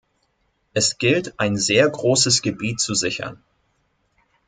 [0.73, 3.43] Es gilt, ein sehr großes Gebiet zu sichern.